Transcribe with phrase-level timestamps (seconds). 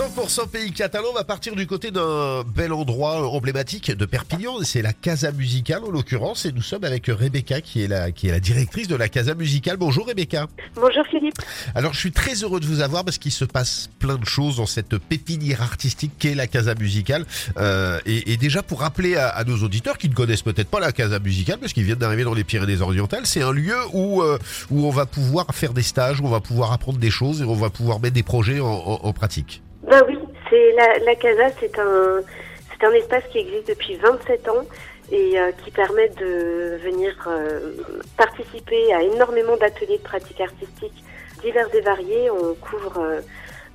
[0.00, 4.80] 100% pays catalan, on va partir du côté d'un bel endroit emblématique de Perpignan, c'est
[4.80, 8.30] la Casa Musicale en l'occurrence, et nous sommes avec Rebecca qui est la, qui est
[8.30, 9.76] la directrice de la Casa Musicale.
[9.76, 10.46] Bonjour Rebecca.
[10.74, 11.34] Bonjour Philippe.
[11.74, 14.56] Alors je suis très heureux de vous avoir parce qu'il se passe plein de choses
[14.56, 17.26] dans cette pépinière artistique qu'est la Casa Musicale.
[17.58, 20.80] Euh, et, et, déjà pour rappeler à, à, nos auditeurs qui ne connaissent peut-être pas
[20.80, 24.38] la Casa Musicale parce qu'ils viennent d'arriver dans les Pyrénées-Orientales, c'est un lieu où, euh,
[24.70, 27.44] où on va pouvoir faire des stages, où on va pouvoir apprendre des choses et
[27.44, 29.60] on va pouvoir mettre des projets en, en, en pratique.
[29.90, 30.16] Ben oui,
[30.48, 30.72] c'est
[31.04, 32.20] la, Casa, c'est un,
[32.70, 34.64] c'est un espace qui existe depuis 27 ans
[35.10, 37.72] et euh, qui permet de venir euh,
[38.16, 41.02] participer à énormément d'ateliers de pratique artistique
[41.42, 42.30] divers et variés.
[42.30, 43.20] On couvre euh,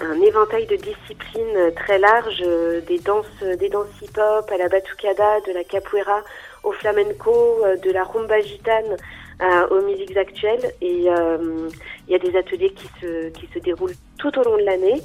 [0.00, 2.44] un éventail de disciplines très large,
[2.86, 6.20] des danses, des danses hip-hop, à la batucada, de la capoeira,
[6.62, 8.96] au flamenco, de la rumba gitane
[9.70, 10.72] aux musiques actuelles.
[10.82, 14.62] Et il y a des ateliers qui se, qui se déroulent tout au long de
[14.62, 15.02] l'année.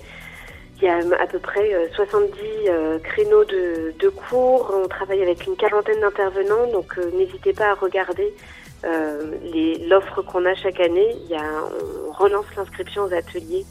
[0.80, 4.72] Il y a à peu près 70 euh, créneaux de, cours.
[4.83, 8.31] On travaille avec une quarantaine d'intervenants, donc euh, n'hésitez pas à regarder
[8.86, 11.16] euh, l'offre qu'on a chaque année.
[12.08, 13.66] On relance l'inscription aux ateliers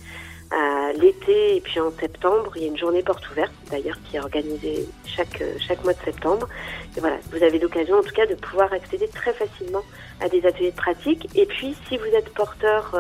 [0.51, 2.53] à l'été et puis en septembre.
[2.57, 6.03] Il y a une journée porte ouverte d'ailleurs qui est organisée chaque, chaque mois de
[6.05, 6.49] septembre.
[6.97, 9.83] Et voilà, vous avez l'occasion en tout cas de pouvoir accéder très facilement
[10.21, 11.29] à des ateliers de pratique.
[11.37, 12.97] Et puis si vous êtes porteur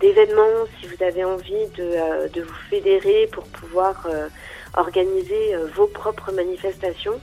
[0.00, 4.28] d'événements, si vous avez envie de, euh, de, vous fédérer pour pouvoir euh,
[4.74, 7.20] organiser euh, vos propres manifestations,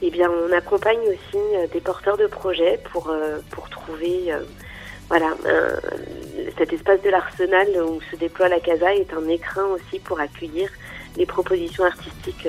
[0.00, 1.38] eh bien, on accompagne aussi
[1.72, 3.14] des porteurs de projets pour,
[3.50, 4.32] pour trouver
[5.08, 5.76] voilà, un,
[6.58, 10.68] cet espace de l'arsenal où se déploie la CASA est un écrin aussi pour accueillir
[11.16, 12.48] les propositions artistiques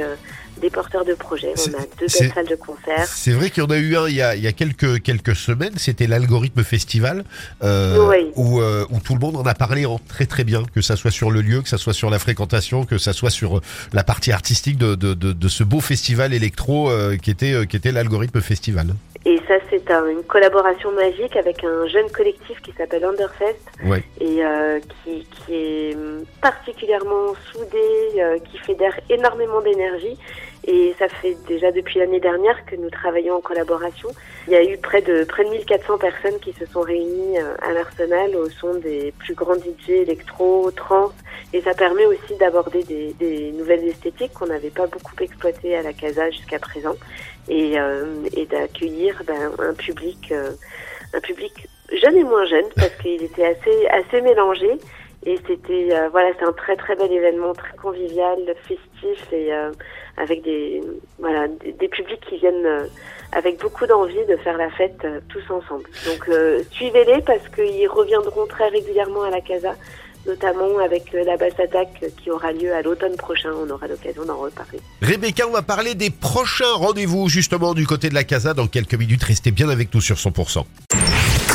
[0.58, 1.54] des porteurs de projets.
[1.58, 3.06] On a deux belles salles de concert.
[3.08, 5.02] C'est vrai qu'il y en a eu un il y a, il y a quelques,
[5.02, 7.24] quelques semaines, c'était l'Algorithme Festival,
[7.64, 8.32] euh, oui.
[8.36, 10.96] où, euh, où tout le monde en a parlé en très très bien, que ça
[10.96, 13.62] soit sur le lieu, que ça soit sur la fréquentation, que ça soit sur
[13.94, 17.76] la partie artistique de, de, de, de ce beau festival électro euh, qui était, qui
[17.76, 18.94] était l'Algorithme Festival.
[19.26, 23.56] Et ça, c'est un, une collaboration magique avec un jeune collectif qui s'appelle Underfest
[23.86, 24.04] ouais.
[24.20, 25.98] et euh, qui, qui, est
[26.42, 30.18] particulièrement soudé, euh, qui fédère énormément d'énergie.
[30.66, 34.10] Et ça fait déjà depuis l'année dernière que nous travaillons en collaboration.
[34.48, 37.56] Il y a eu près de près de 1400 personnes qui se sont réunies euh,
[37.62, 41.12] à l'Arsenal au son des plus grands DJ électro, trans.
[41.52, 45.82] Et ça permet aussi d'aborder des, des, nouvelles esthétiques qu'on n'avait pas beaucoup exploitées à
[45.82, 46.96] la Casa jusqu'à présent
[47.50, 48.06] et, euh,
[48.36, 50.52] et d'accueillir ben, un public, euh,
[51.14, 54.80] un public jeune et moins jeune parce qu'il était assez assez mélangé.
[55.26, 59.72] Et c'était euh, voilà, c'est un très très bel événement, très convivial, festif et euh,
[60.18, 60.82] avec des
[61.20, 62.86] voilà des, des, publics qui viennent euh,
[63.32, 65.86] avec beaucoup d'envie de faire la fête euh, tous ensemble.
[66.06, 66.30] Donc
[66.72, 69.76] suivez-les parce qu'ils reviendront très régulièrement à la Casa,
[70.26, 73.52] notamment avec la basse attaque qui aura lieu à l'automne prochain.
[73.56, 74.80] On aura l'occasion d'en reparler.
[75.02, 78.96] Rebecca, on va parler des prochains rendez-vous justement du côté de la Casa dans quelques
[78.96, 79.24] minutes.
[79.24, 80.66] Restez bien avec nous sur 100%.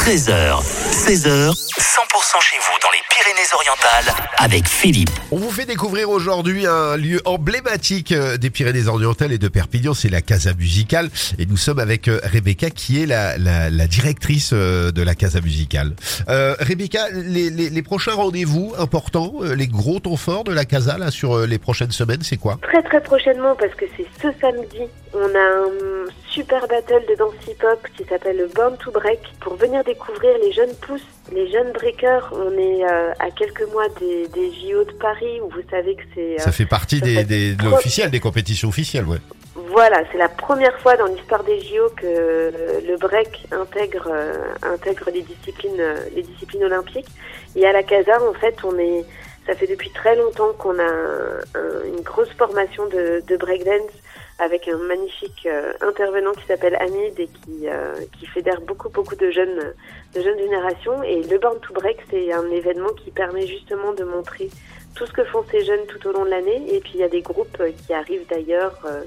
[0.09, 5.11] 13h, 16h, 100% chez vous dans les Pyrénées-Orientales avec Philippe.
[5.31, 10.23] On vous fait découvrir aujourd'hui un lieu emblématique des Pyrénées-Orientales et de Perpignan, c'est la
[10.23, 11.11] Casa Musicale.
[11.39, 15.95] Et nous sommes avec Rebecca qui est la, la, la directrice de la Casa Musicale.
[16.31, 20.97] Euh, Rebecca, les, les, les prochains rendez-vous importants, les gros temps forts de la Casa
[20.97, 22.59] là, sur les prochaines semaines, c'est quoi?
[22.63, 24.81] Très très prochainement parce que c'est ce samedi,
[25.13, 29.85] on a un super battle de danse hip-hop qui s'appelle Born to Break pour venir
[29.85, 31.01] découvrir les jeunes pousses,
[31.33, 32.33] les jeunes breakers.
[32.33, 36.03] On est euh, à quelques mois des, des, JO de Paris où vous savez que
[36.15, 36.35] c'est...
[36.35, 39.19] Euh, ça fait partie des, des, de l'officiel, des compétitions officielles, ouais.
[39.55, 42.53] Voilà, c'est la première fois dans l'histoire des JO que
[42.87, 45.83] le break intègre, euh, intègre les disciplines,
[46.15, 47.09] les disciplines olympiques.
[47.57, 49.05] Et à la Casa, en fait, on est...
[49.47, 53.91] Ça fait depuis très longtemps qu'on a un, un, une grosse formation de, de breakdance
[54.39, 59.17] avec un magnifique euh, intervenant qui s'appelle Hamid et qui, euh, qui fédère beaucoup beaucoup
[59.17, 59.75] de jeunes
[60.15, 64.05] de jeunes générations et le Born to Break c'est un événement qui permet justement de
[64.05, 64.49] montrer
[64.95, 67.05] tout ce que font ces jeunes tout au long de l'année et puis il y
[67.05, 69.03] a des groupes qui arrivent d'ailleurs euh,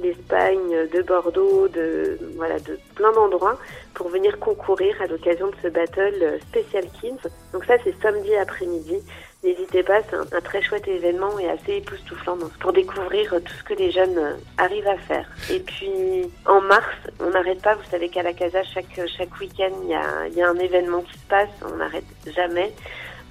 [0.00, 3.58] d'Espagne, de Bordeaux, de voilà de plein d'endroits
[3.94, 7.28] pour venir concourir à l'occasion de ce battle spécial Kids.
[7.52, 8.96] Donc ça c'est samedi après-midi.
[9.44, 13.74] N'hésitez pas, c'est un, très chouette événement et assez époustouflant pour découvrir tout ce que
[13.74, 15.28] les jeunes arrivent à faire.
[15.50, 19.72] Et puis en mars, on n'arrête pas, vous savez qu'à la Casa, chaque, chaque week-end,
[19.82, 22.72] il y a, un événement qui se passe, on n'arrête jamais.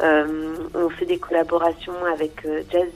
[0.03, 2.89] Euh, on fait des collaborations avec euh, Jazz.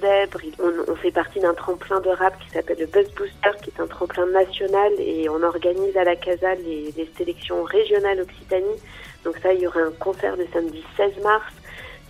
[0.60, 3.80] On, on, fait partie d'un tremplin de rap qui s'appelle le Buzz Booster, qui est
[3.80, 8.82] un tremplin national, et on organise à la Casa les, les sélections régionales Occitanie.
[9.24, 11.54] Donc ça, il y aura un concert le samedi 16 mars.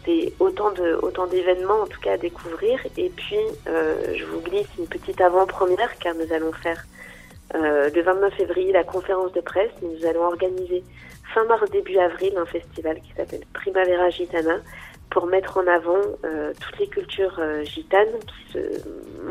[0.05, 2.79] C'est autant de autant d'événements en tout cas à découvrir.
[2.95, 6.85] Et puis, je vous glisse une petite avant-première car nous allons faire
[7.53, 9.71] le 29 février la conférence de presse.
[9.81, 10.83] Nous allons organiser
[11.33, 14.59] fin mars début avril un festival qui s'appelle Primavera Gitana
[15.09, 18.59] pour mettre en avant euh, toutes les cultures euh, gitanes qui se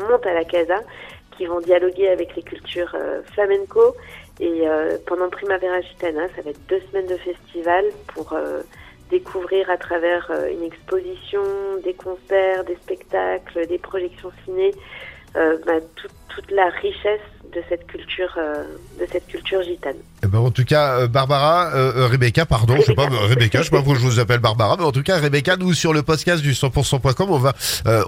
[0.07, 0.79] montent à la casa,
[1.37, 3.95] qui vont dialoguer avec les cultures euh, flamenco.
[4.39, 4.63] Et
[5.07, 8.37] pendant Primavera Gitana, ça va être deux semaines de festival pour
[9.09, 11.41] découvrir à travers une exposition,
[11.83, 14.71] des concerts, des spectacles, des projections ciné,
[15.33, 15.79] bah,
[16.29, 17.21] toute la richesse
[17.55, 18.37] de cette culture,
[18.99, 19.95] de cette culture gitane.
[20.25, 23.59] Eh ben, en tout cas, euh, Barbara, euh, euh, Rebecca, pardon, je sais pas, Rebecca,
[23.59, 25.93] je sais pas pourquoi je vous appelle Barbara, mais en tout cas, Rebecca, nous sur
[25.93, 27.53] le podcast du 100%.com, on va,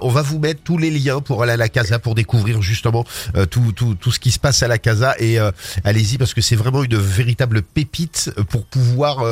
[0.02, 3.04] on va vous mettre tous les liens pour aller à la Casa, pour découvrir justement
[3.50, 5.38] tout, tout, tout ce qui se passe à la Casa et
[5.84, 9.24] allez-y parce que c'est vraiment une véritable pépite pour pouvoir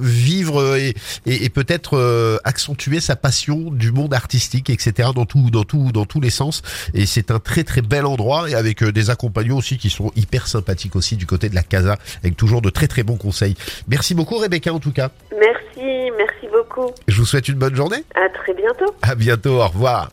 [0.00, 0.94] vivre et,
[1.26, 5.10] et, peut-être accentuer sa passion du monde artistique, etc.
[5.14, 6.62] dans tout, dans tout, dans tous les sens.
[6.94, 9.10] Et c'est un très très bel endroit et avec des
[9.50, 12.86] aussi qui sont hyper sympathiques aussi du côté de la Casa avec toujours de très
[12.86, 13.56] très bons conseils.
[13.88, 15.10] Merci beaucoup Rebecca en tout cas.
[15.32, 16.92] Merci, merci beaucoup.
[17.08, 18.04] Je vous souhaite une bonne journée.
[18.14, 18.94] À très bientôt.
[19.02, 20.12] À bientôt, au revoir.